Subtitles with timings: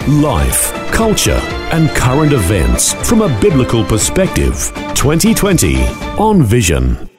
[0.00, 1.40] Life, culture,
[1.72, 4.54] and current events from a biblical perspective.
[4.94, 5.82] 2020
[6.16, 7.10] on Vision.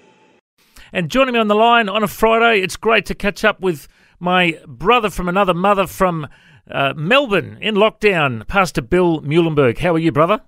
[0.94, 3.90] And joining me on the line on a Friday, it's great to catch up with
[4.22, 6.30] my brother from another mother from
[6.72, 9.80] uh, Melbourne in lockdown, Pastor Bill Muehlenberg.
[9.80, 10.40] How are you, brother?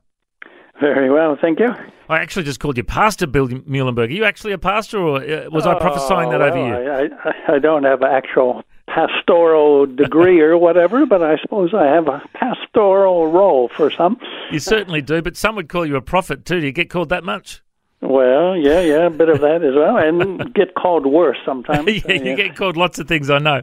[0.80, 1.68] Very well, thank you.
[2.08, 4.08] I actually just called you Pastor Bill Muehlenberg.
[4.08, 6.74] Are you actually a pastor, or uh, was I prophesying that Oh, over you?
[6.74, 11.86] I, I, I don't have an actual pastoral degree or whatever, but I suppose I
[11.86, 14.20] have a pastoral role for some.
[14.52, 16.60] You certainly do, but some would call you a prophet too.
[16.60, 17.62] Do you get called that much?
[18.02, 21.86] Well, yeah, yeah, a bit of that as well, and get called worse sometimes.
[21.88, 23.62] yeah, so, you get called lots of things, I know.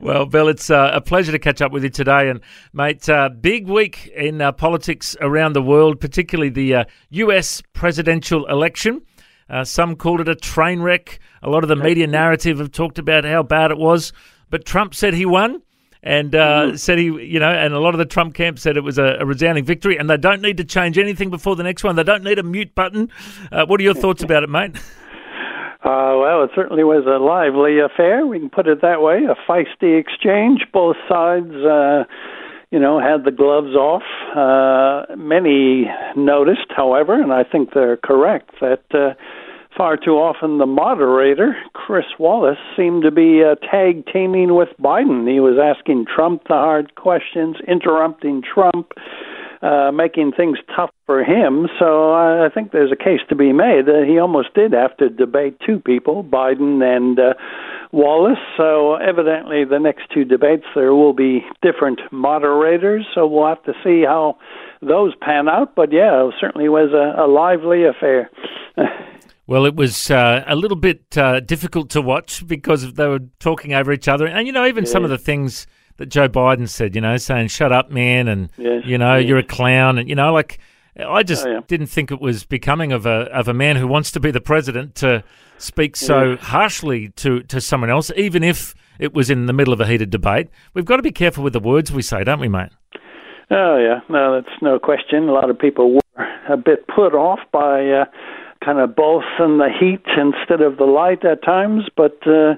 [0.00, 2.28] Well, Bill, it's uh, a pleasure to catch up with you today.
[2.28, 2.40] And,
[2.72, 8.46] mate, uh, big week in uh, politics around the world, particularly the uh, US presidential
[8.46, 9.02] election.
[9.48, 11.20] Uh, some called it a train wreck.
[11.42, 14.12] A lot of the media narrative have talked about how bad it was.
[14.52, 15.62] But Trump said he won
[16.02, 18.84] and uh, said he, you know, and a lot of the Trump camp said it
[18.84, 21.82] was a, a resounding victory and they don't need to change anything before the next
[21.82, 21.96] one.
[21.96, 23.10] They don't need a mute button.
[23.50, 24.76] Uh, what are your thoughts about it, mate?
[25.84, 28.24] Uh, well, it certainly was a lively affair.
[28.24, 29.22] We can put it that way.
[29.24, 30.60] A feisty exchange.
[30.72, 32.04] Both sides, uh,
[32.70, 34.04] you know, had the gloves off.
[34.32, 39.14] Uh, many noticed, however, and I think they're correct, that uh,
[39.76, 45.30] far too often the moderator, Chris Wallace, seemed to be uh, tag teaming with Biden.
[45.30, 48.92] He was asking Trump the hard questions, interrupting Trump
[49.62, 51.68] uh, making things tough for him.
[51.78, 55.08] So I, think there's a case to be made that he almost did have to
[55.08, 57.34] debate two people, Biden and uh,
[57.92, 58.42] Wallace.
[58.56, 63.06] So evidently, the next two debates there will be different moderators.
[63.14, 64.36] So we'll have to see how
[64.80, 65.76] those pan out.
[65.76, 68.30] But yeah, it certainly was a, a lively affair.
[69.46, 73.74] Well, it was uh, a little bit uh, difficult to watch because they were talking
[73.74, 75.66] over each other, and you know, even some of the things
[75.96, 79.28] that Joe Biden said, you know, saying "shut up, man," and Yes, you know, yes.
[79.28, 80.58] you're a clown, and you know, like
[80.98, 81.60] I just Oh, yeah.
[81.66, 84.40] didn't think it was becoming of a of a man who wants to be the
[84.40, 85.24] president to
[85.58, 89.80] speak so harshly to to someone else, even if it was in the middle of
[89.80, 90.48] a heated debate.
[90.72, 92.70] We've got to be careful with the words we say, don't we, mate?
[93.50, 95.28] Oh yeah, no, that's no question.
[95.28, 98.04] A lot of people were a bit put off by uh,
[98.64, 101.84] kind of both in the heat instead of the light at times.
[101.96, 102.54] But uh,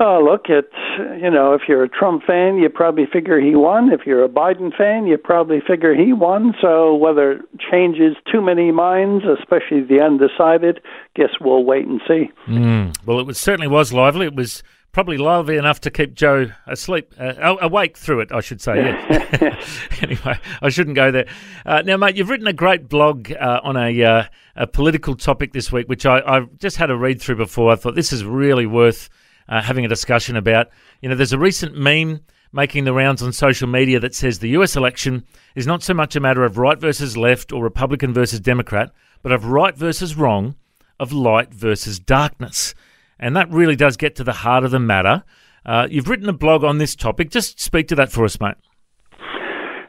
[0.00, 0.74] oh, look, it's
[1.22, 3.92] you know, if you're a Trump fan, you probably figure he won.
[3.92, 6.54] If you're a Biden fan, you probably figure he won.
[6.60, 7.40] So whether
[7.70, 10.80] changes too many minds, especially the undecided,
[11.14, 12.30] guess we'll wait and see.
[12.46, 12.96] Mm.
[13.06, 14.26] Well, it was certainly was lively.
[14.26, 14.62] It was
[14.96, 18.76] probably lively enough to keep Joe asleep, uh, awake through it, I should say.
[18.76, 19.62] Yeah.
[20.00, 21.26] anyway, I shouldn't go there.
[21.66, 24.24] Uh, now, mate, you've written a great blog uh, on a, uh,
[24.56, 27.70] a political topic this week, which I, I've just had a read through before.
[27.70, 29.10] I thought this is really worth
[29.50, 30.70] uh, having a discussion about.
[31.02, 34.56] You know, there's a recent meme making the rounds on social media that says the
[34.60, 38.40] US election is not so much a matter of right versus left or Republican versus
[38.40, 38.92] Democrat,
[39.22, 40.56] but of right versus wrong,
[40.98, 42.74] of light versus darkness.
[43.18, 45.22] And that really does get to the heart of the matter.
[45.64, 47.30] Uh, you've written a blog on this topic.
[47.30, 48.54] Just speak to that for us, mate.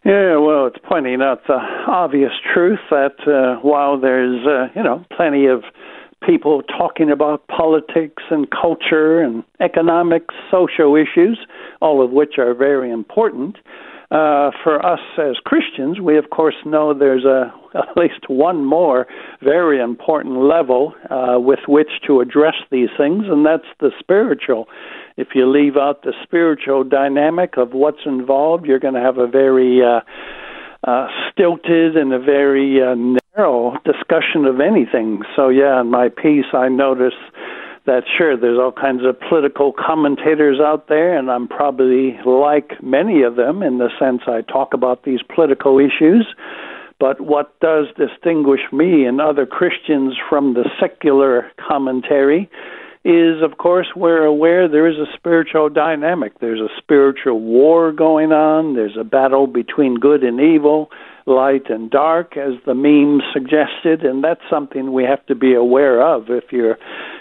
[0.06, 5.04] Yeah, well, it's pointing out the obvious truth that uh, while there's, uh, you know,
[5.16, 5.64] plenty of
[6.26, 11.38] people talking about politics and culture and economics, social issues,
[11.82, 13.58] all of which are very important,
[14.10, 19.06] uh, for us as Christians, we of course know there's a at least one more
[19.44, 24.68] very important level uh, with which to address these things, and that's the spiritual.
[25.18, 29.28] If you leave out the spiritual dynamic of what's involved, you're going to have a
[29.28, 30.00] very uh,
[30.88, 32.96] uh, stilted and a very uh,
[33.36, 35.22] narrow discussion of anything.
[35.36, 37.14] So, yeah, in my piece, I notice
[37.88, 43.24] that sure, there's all kinds of political commentators out there, and I'm probably like many
[43.24, 46.28] of them in the sense I talk about these political issues.
[47.00, 52.50] But what does distinguish me and other Christians from the secular commentary
[53.06, 56.40] is, of course, we're aware there is a spiritual dynamic.
[56.40, 60.90] There's a spiritual war going on, there's a battle between good and evil,
[61.28, 66.02] light and dark, as the meme suggested, and that's something we have to be aware
[66.02, 66.78] of if you're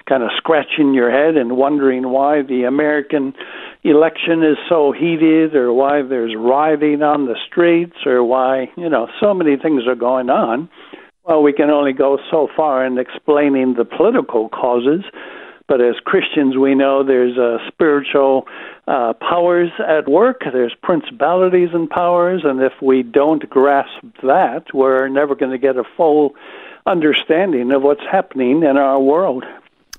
[0.09, 3.35] kind of scratching your head and wondering why the American
[3.83, 9.09] election is so heated or why there's rioting on the streets or why, you know,
[9.21, 10.69] so many things are going on.
[11.25, 15.05] Well, we can only go so far in explaining the political causes,
[15.67, 18.45] but as Christians, we know there's a spiritual
[18.87, 25.09] uh, powers at work, there's principalities and powers, and if we don't grasp that, we're
[25.09, 26.35] never going to get a full
[26.87, 29.45] understanding of what's happening in our world.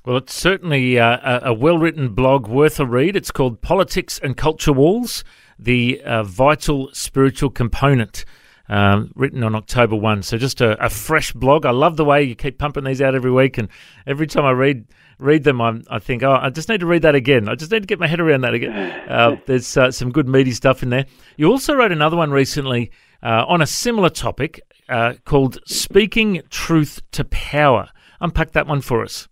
[0.06, 3.14] Well, it's certainly uh, a, well written blog worth a read.
[3.14, 5.22] It's called Politics and Culture Wars
[5.58, 8.24] The uh, Vital Spiritual Component.
[8.70, 10.22] Um, written on October 1.
[10.22, 11.64] So just a, a, fresh blog.
[11.64, 13.56] I love the way you keep pumping these out every week.
[13.56, 13.68] And
[14.06, 14.84] every time I read
[15.18, 17.48] read them, I'm, i think, oh, I just need to read that again.
[17.48, 19.08] I just need to get my head around that again.
[19.08, 21.06] Uh, there's uh, some good meaty stuff in there.
[21.38, 22.90] You also wrote another one recently
[23.22, 27.88] uh, on a similar topic uh, called Speaking Truth to Power.
[28.20, 29.28] Unpack that one for us.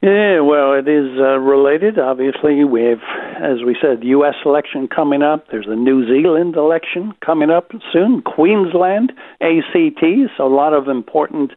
[0.00, 1.98] Yeah, well, it is uh, related.
[1.98, 3.02] Obviously, we have,
[3.42, 4.36] as we said, U.S.
[4.44, 5.46] election coming up.
[5.50, 8.22] There's a New Zealand election coming up soon.
[8.22, 10.04] Queensland, ACT.
[10.36, 11.50] So a lot of important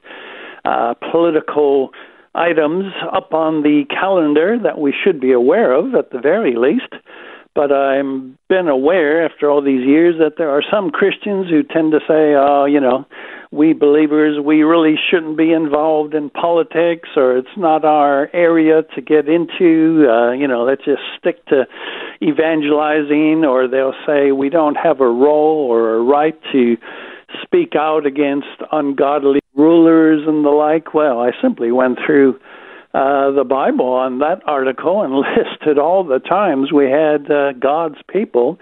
[0.66, 1.92] uh, political
[2.34, 6.94] items up on the calendar that we should be aware of, at the very least.
[7.54, 11.92] But I've been aware after all these years that there are some Christians who tend
[11.92, 13.06] to say, "Oh, you know."
[13.52, 19.02] we believers we really shouldn't be involved in politics or it's not our area to
[19.02, 21.66] get into uh you know let's just stick to
[22.24, 26.78] evangelizing or they'll say we don't have a role or a right to
[27.44, 32.40] speak out against ungodly rulers and the like well i simply went through
[32.94, 38.00] uh, the Bible on that article and listed all the times we had uh, God's
[38.12, 38.60] people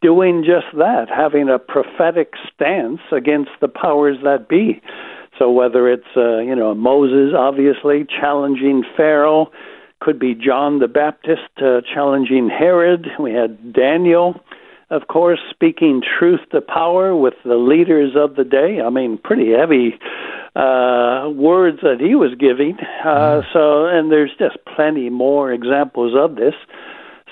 [0.00, 4.80] doing just that, having a prophetic stance against the powers that be.
[5.38, 9.50] So whether it's uh, you know Moses, obviously challenging Pharaoh,
[10.00, 13.06] could be John the Baptist uh, challenging Herod.
[13.18, 14.40] We had Daniel,
[14.90, 18.80] of course, speaking truth to power with the leaders of the day.
[18.84, 19.98] I mean, pretty heavy
[20.54, 22.76] uh, words that he was giving.
[23.04, 23.52] Uh, mm.
[23.52, 26.54] so, and there's just plenty more examples of this.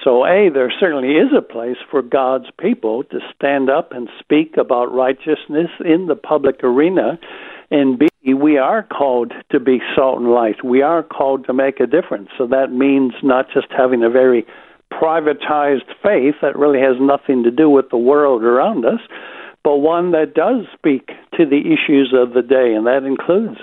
[0.02, 4.56] So, A, there certainly is a place for God's people to stand up and speak
[4.56, 7.18] about righteousness in the public arena.
[7.70, 10.64] And B, we are called to be salt and light.
[10.64, 12.30] We are called to make a difference.
[12.38, 14.46] So that means not just having a very
[14.92, 19.00] privatized faith that really has nothing to do with the world around us,
[19.62, 23.58] but one that does speak to the issues of the day, and that includes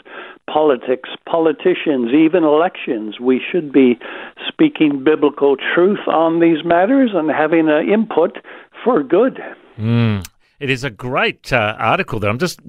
[0.52, 3.20] politics, politicians, even elections.
[3.20, 4.00] We should be
[4.48, 8.38] speaking biblical truth on these matters and having an input
[8.84, 9.40] for good.
[9.78, 10.26] Mm.
[10.60, 12.30] It is a great uh, article there.
[12.30, 12.60] I'm just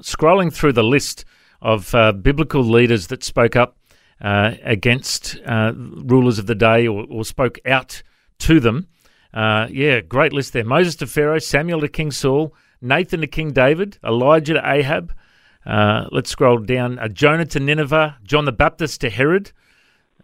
[0.00, 1.24] scrolling through the list
[1.60, 3.76] of uh, biblical leaders that spoke up
[4.20, 8.02] uh, against uh, rulers of the day or, or, spoke out
[8.40, 8.88] to them.
[9.32, 10.64] Uh, yeah, great list there.
[10.64, 15.12] Moses to Pharaoh, Samuel to King Saul, Nathan to King David, Elijah to Ahab,
[15.68, 16.98] uh, let's scroll down.
[16.98, 19.52] Uh, Jonah to Nineveh, John the Baptist to Herod,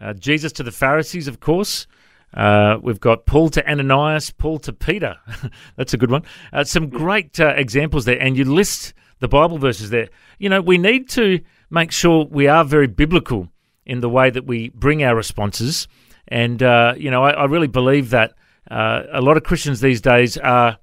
[0.01, 1.87] uh, Jesus to the Pharisees, of course.
[2.33, 5.17] Uh, we've got Paul to Ananias, Paul to Peter.
[5.77, 6.23] That's a good one.
[6.51, 10.09] Uh, some great uh, examples there, and you list the Bible verses there.
[10.39, 13.49] You know, we need to make sure we are very biblical
[13.85, 15.87] in the way that we bring our responses.
[16.27, 18.33] And, you know, I, I, really believe that
[18.67, 20.79] a lot of Christians these days are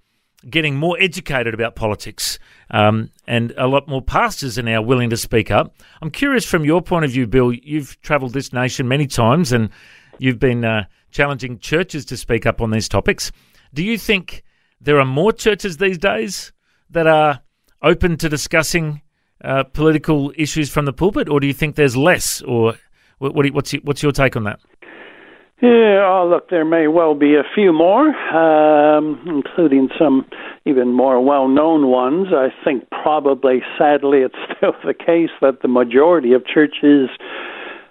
[0.48, 2.38] getting more educated about politics,
[2.70, 5.74] um, and a lot more pastors are now willing to speak up.
[6.00, 7.52] I'm curious from your point of view, Bill.
[7.52, 9.70] You've travelled this nation many times, and
[10.18, 13.30] you've been uh, challenging churches to speak up on these topics.
[13.74, 14.42] Do you think
[14.80, 16.52] there are more churches these days
[16.90, 17.40] that are
[17.82, 19.02] open to discussing
[19.44, 22.42] uh, political issues from the pulpit, or do you think there's less?
[22.42, 22.74] Or
[23.18, 24.60] what, what, what's what's your take on that?
[25.62, 30.26] Yeah, oh, look, there may well be a few more, um, including some
[30.64, 32.28] even more well known ones.
[32.34, 37.10] I think probably, sadly, it's still the case that the majority of churches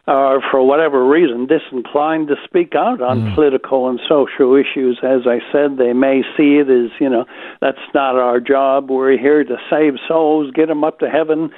[0.06, 3.36] are, for whatever reason, disinclined to speak out on mm.
[3.36, 5.00] political and social issues.
[5.02, 7.24] As I said, they may see it as, you know,
[7.62, 8.90] that's not our job.
[8.90, 11.52] We're here to save souls, get them up to heaven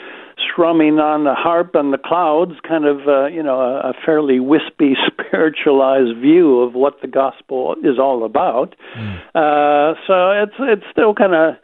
[0.53, 4.39] strumming on the harp and the clouds, kind of uh, you know a, a fairly
[4.39, 8.75] wispy, spiritualized view of what the gospel is all about.
[8.95, 9.19] Mm.
[9.35, 11.55] Uh, so it's it's still kind of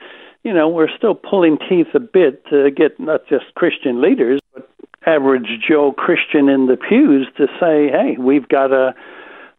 [0.43, 4.69] you know we're still pulling teeth a bit to get not just Christian leaders but
[5.05, 8.93] average Joe Christian in the pews to say, hey, we've got a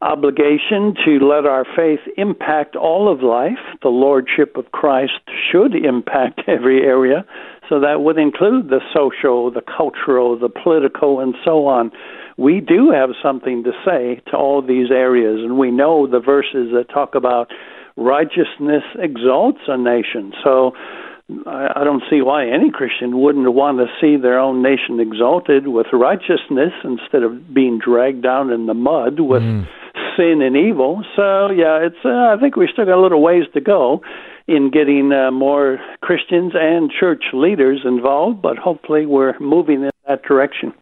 [0.02, 3.58] obligation to let our faith impact all of life.
[3.82, 5.20] The lordship of Christ
[5.50, 7.24] should impact every area.
[7.70, 11.92] So that would include the social, the cultural, the political, and so on.
[12.36, 16.72] We do have something to say to all these areas, and we know the verses
[16.74, 17.48] that talk about
[17.96, 20.32] righteousness exalts a nation.
[20.42, 20.72] So
[21.46, 25.68] I, I don't see why any Christian wouldn't want to see their own nation exalted
[25.68, 29.66] with righteousness instead of being dragged down in the mud with mm.
[30.16, 31.04] sin and evil.
[31.14, 32.02] So yeah, it's.
[32.04, 34.02] Uh, I think we still got a little ways to go
[34.50, 40.24] in getting uh, more Christians and church leaders involved, but hopefully we're moving in that
[40.24, 40.74] direction.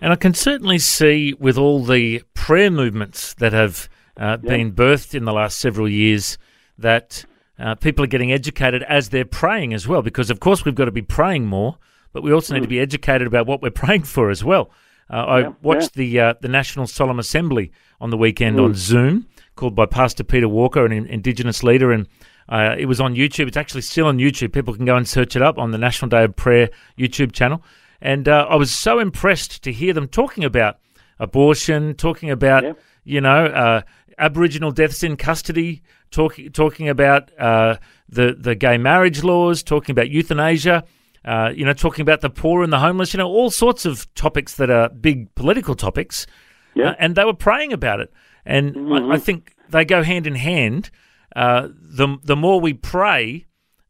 [0.00, 4.56] And I can certainly see with all the prayer movements that have uh, yeah.
[4.56, 6.36] been birthed in the last several years
[6.76, 7.24] that
[7.60, 10.86] uh, people are getting educated as they're praying as well, because of course we've got
[10.86, 11.78] to be praying more,
[12.12, 12.56] but we also mm.
[12.56, 14.72] need to be educated about what we're praying for as well.
[15.08, 16.04] Uh, I yeah, watched yeah.
[16.04, 18.64] the uh, the National Solemn Assembly on the weekend mm.
[18.64, 22.08] on Zoom, called by Pastor Peter Walker, an Indigenous leader, and
[22.48, 23.48] uh, it was on YouTube.
[23.48, 24.52] It's actually still on YouTube.
[24.52, 27.62] People can go and search it up on the National Day of Prayer YouTube channel.
[28.00, 30.78] And uh, I was so impressed to hear them talking about
[31.18, 32.72] abortion, talking about yeah.
[33.04, 33.82] you know uh,
[34.18, 37.76] Aboriginal deaths in custody, talking talking about uh,
[38.08, 40.84] the the gay marriage laws, talking about euthanasia.
[41.24, 44.12] Uh, you know, talking about the poor and the homeless, you know, all sorts of
[44.16, 46.26] topics that are big political topics.
[46.74, 46.90] Yeah.
[46.90, 48.12] Uh, and they were praying about it.
[48.44, 49.12] And mm-hmm.
[49.12, 50.90] I, I, think they go hand in hand.
[51.34, 53.46] Uh, the the more we pray,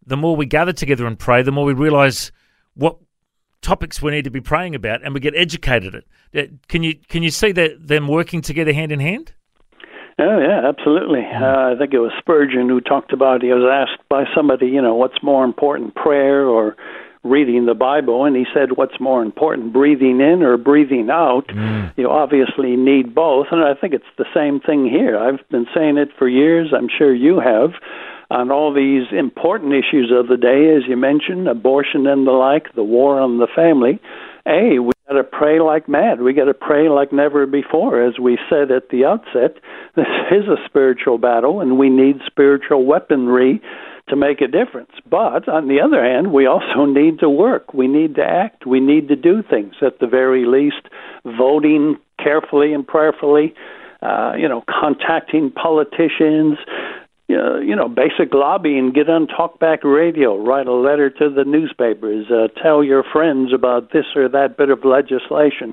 [0.07, 2.33] the more we gather together and pray, the more we realize
[2.75, 2.99] what
[3.61, 6.05] topics we need to be praying about, and we get educated.
[6.33, 9.33] It can you can you see that them working together hand in hand?
[10.19, 11.21] Oh yeah, absolutely.
[11.21, 13.43] Uh, I think it was Spurgeon who talked about.
[13.43, 16.77] He was asked by somebody, you know, what's more important, prayer or
[17.25, 21.93] reading the Bible, and he said, "What's more important, breathing in or breathing out?" Mm.
[21.97, 25.19] You obviously need both, and I think it's the same thing here.
[25.19, 26.73] I've been saying it for years.
[26.73, 27.75] I'm sure you have
[28.31, 32.75] on all these important issues of the day, as you mentioned, abortion and the like,
[32.75, 34.01] the war on the family.
[34.47, 36.23] A, we got to pray like mad.
[36.23, 38.03] We got to pray like never before.
[38.03, 39.57] As we said at the outset,
[39.95, 43.61] this is a spiritual battle, and we need spiritual weaponry
[44.09, 44.91] to make a difference.
[45.09, 47.73] But on the other hand, we also need to work.
[47.75, 48.67] We need to act.
[48.67, 49.75] We need to do things.
[49.83, 50.89] At the very least,
[51.25, 53.55] voting carefully and prayerfully.
[54.03, 56.59] Uh, you know, contacting politicians,
[57.31, 62.27] uh, you know, basic lobbying, get on talkback radio, write a letter to the newspapers,
[62.29, 65.73] uh, tell your friends about this or that bit of legislation.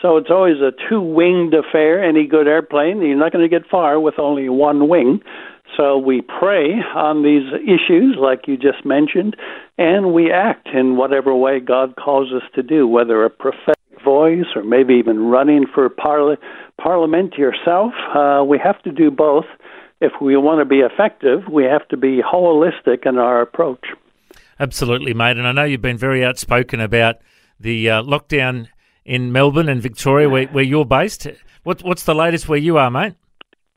[0.00, 2.02] So it's always a two winged affair.
[2.02, 5.20] Any good airplane, you're not going to get far with only one wing.
[5.76, 9.36] So we pray on these issues, like you just mentioned,
[9.76, 14.44] and we act in whatever way God calls us to do, whether a prophetic voice
[14.54, 16.36] or maybe even running for parli-
[16.80, 17.92] parliament yourself.
[18.14, 19.46] Uh, we have to do both.
[20.00, 23.86] If we want to be effective, we have to be holistic in our approach.
[24.60, 25.36] Absolutely, mate.
[25.36, 27.16] And I know you've been very outspoken about
[27.58, 28.68] the uh, lockdown
[29.04, 31.26] in Melbourne and Victoria, where, where you're based.
[31.62, 33.14] What, what's the latest where you are, mate?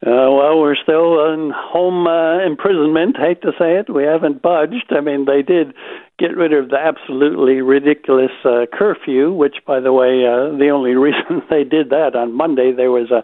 [0.06, 3.18] Uh, well, we're still in home uh, imprisonment.
[3.18, 4.86] Hate to say it, we haven't budged.
[4.92, 5.74] I mean, they did
[6.20, 10.94] get rid of the absolutely ridiculous uh, curfew, which, by the way, uh, the only
[10.94, 13.24] reason they did that on Monday there was a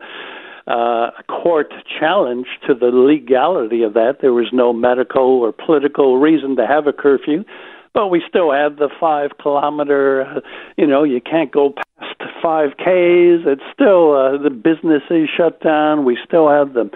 [0.66, 4.20] uh, a court challenge to the legality of that.
[4.22, 7.44] There was no medical or political reason to have a curfew,
[7.94, 10.24] but we still had the five kilometer.
[10.24, 10.40] Uh,
[10.78, 13.46] you know, you can't go past five Ks.
[13.46, 16.06] It's still uh, the business is shut down.
[16.06, 16.90] We still have the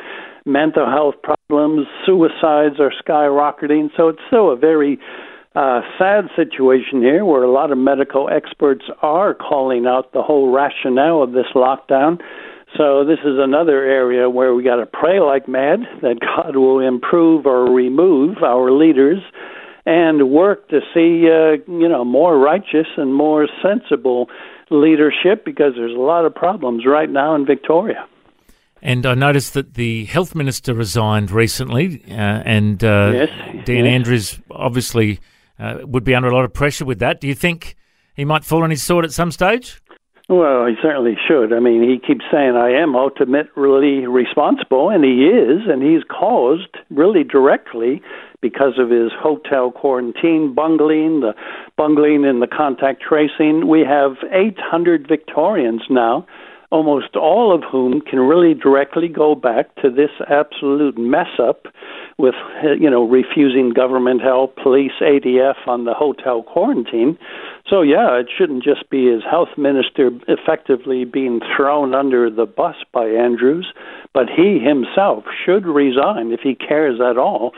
[0.45, 1.87] mental health problems.
[2.05, 3.89] Suicides are skyrocketing.
[3.95, 4.97] So it's still a very
[5.55, 10.51] uh, sad situation here where a lot of medical experts are calling out the whole
[10.51, 12.19] rationale of this lockdown.
[12.77, 16.79] So this is another area where we got to pray like mad that God will
[16.79, 19.19] improve or remove our leaders
[19.87, 24.27] and work to see uh, you know more righteous and more sensible
[24.69, 28.05] leadership because there's a lot of problems right now in Victoria.
[28.81, 33.29] And I noticed that the health minister resigned recently, uh, and uh, yes,
[33.65, 33.93] Dan yes.
[33.93, 35.19] Andrews obviously
[35.57, 37.21] uh, would be under a lot of pressure with that.
[37.21, 37.75] Do you think
[38.13, 39.81] he might fall on his sword at some stage?
[40.29, 41.53] Well, he certainly should.
[41.53, 46.75] I mean, he keeps saying, I am ultimately responsible, and he is, and he's caused
[46.89, 48.01] really directly
[48.49, 51.33] because of his hotel quarantine bungling, the
[51.75, 53.67] bungling in the contact tracing.
[53.67, 56.25] We have 800 Victorians now,
[56.71, 61.67] almost all of whom can really directly go back to this absolute mess up
[62.17, 62.35] with,
[62.79, 67.17] you know, refusing government help, police, ADF on the hotel quarantine.
[67.69, 72.75] So, yeah, it shouldn't just be his health minister effectively being thrown under the bus
[72.93, 73.73] by Andrews,
[74.13, 77.53] but he himself should resign if he cares at all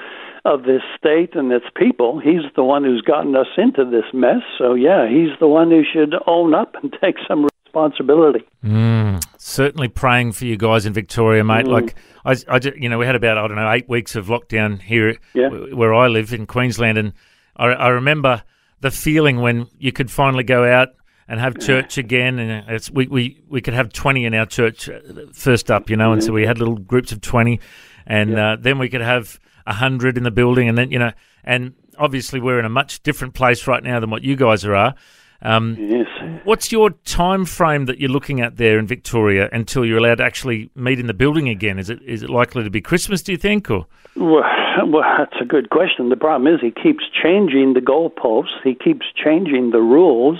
[0.50, 2.20] of this state and its people.
[2.20, 4.42] He's the one who's gotten us into this mess.
[4.58, 8.46] So, yeah, he's the one who should own up and take some responsibility.
[8.64, 11.68] Mm, certainly praying for you guys in Victoria, mate.
[11.68, 11.72] Mm.
[11.72, 14.82] Like, I, I, you know, we had about, I don't know, eight weeks of lockdown
[14.82, 15.50] here yeah.
[15.50, 16.98] where I live in Queensland.
[16.98, 17.14] And
[17.56, 18.44] I, I remember
[18.82, 20.90] the feeling when you could finally go out
[21.28, 22.40] and have church again.
[22.40, 25.00] And it's, we, we, we could have 20 in our church uh,
[25.32, 27.60] first up, you know, and so we had little groups of 20.
[28.08, 29.40] And uh, then we could have
[29.70, 30.68] 100 in the building.
[30.68, 31.12] And then, you know,
[31.44, 34.96] and obviously we're in a much different place right now than what you guys are.
[35.42, 36.08] Um, yes.
[36.44, 40.24] What's your time frame that you're looking at there in Victoria until you're allowed to
[40.24, 41.80] actually meet in the building again?
[41.80, 43.22] Is it is it likely to be Christmas?
[43.22, 43.86] Do you think, or
[44.16, 44.44] Well,
[44.88, 46.10] well, that's a good question.
[46.10, 48.62] The problem is he keeps changing the goalposts.
[48.64, 50.40] He keeps changing the rules,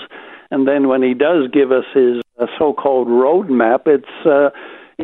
[0.50, 4.50] and then when he does give us his uh, so-called roadmap, it's uh,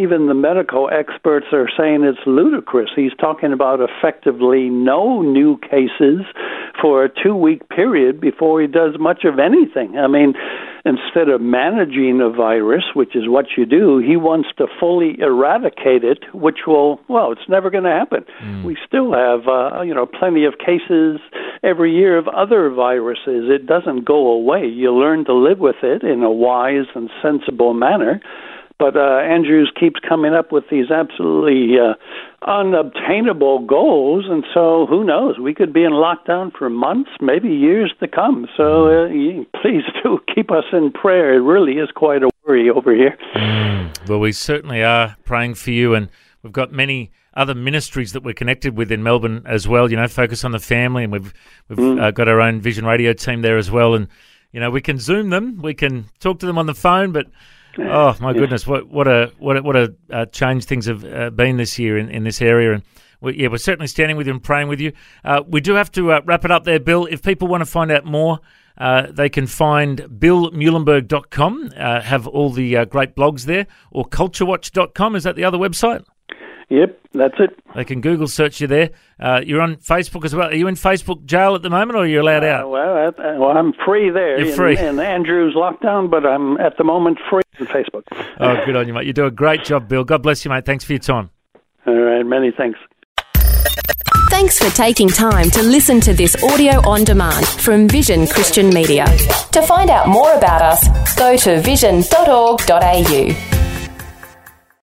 [0.01, 2.91] even the medical experts are saying it's ludicrous.
[2.95, 6.23] He's talking about effectively no new cases
[6.81, 9.97] for a two-week period before he does much of anything.
[9.99, 10.35] I mean,
[10.85, 16.05] instead of managing a virus, which is what you do, he wants to fully eradicate
[16.05, 18.25] it, which will, well, it's never going to happen.
[18.65, 21.21] We still have, uh, you know, plenty of cases
[21.63, 23.51] every year of other viruses.
[23.51, 24.67] It doesn't go away.
[24.67, 28.21] You learn to live with it in a wise and sensible manner.
[28.79, 31.95] But uh, Andrews keeps coming up with these absolutely uh,
[32.47, 35.39] unobtainable goals, and so who knows?
[35.39, 38.47] We could be in lockdown for months, maybe years to come.
[38.55, 39.09] So uh,
[39.63, 41.35] please do keep us in prayer.
[41.35, 43.17] It really is quite a worry over here.
[44.09, 46.11] Well, we certainly are praying for you, and
[46.43, 49.91] we've got many other ministries that we're connected with in Melbourne as well.
[49.91, 51.33] You know, focus on the family, and we've
[51.69, 53.95] we've uh, got our own Vision Radio team there as well.
[53.95, 54.09] And
[54.53, 57.27] you know, we can Zoom them, we can talk to them on the phone, but
[57.79, 61.31] oh my goodness, what what a what a, what a uh, change things have uh,
[61.31, 62.75] been this year in, in this area.
[62.75, 62.83] And
[63.21, 64.93] we, yeah, we're certainly standing with you and praying with you.
[65.25, 67.07] Uh, we do have to uh, wrap it up there, Bill.
[67.07, 68.41] If people want to find out more.
[68.79, 75.17] Uh, they can find billmuehlenberg.com, uh, have all the uh, great blogs there, or culturewatch.com.
[75.17, 76.05] Is that the other website?
[76.69, 77.57] Yep, that's it.
[77.77, 78.91] They can Google search you there.
[79.21, 80.49] Uh, you're on Facebook as well.
[80.49, 82.71] Are you in Facebook jail at the moment, or are you allowed Uh, out?
[82.71, 84.39] well, uh, well, I'm free there.
[84.41, 84.77] You're in, free.
[84.79, 88.03] in Andrew's lockdown, but I'm at the moment free on Facebook.
[88.41, 89.07] Oh, good on you, mate.
[89.07, 90.05] You do a great job, Bill.
[90.05, 90.67] God bless you, mate.
[90.67, 91.31] Thanks for your time.
[91.87, 92.79] All right, many thanks.
[94.29, 99.07] Thanks for taking time to listen to this audio on demand from Vision Christian Media.
[99.53, 103.66] To find out more about us, go to vision.org.au.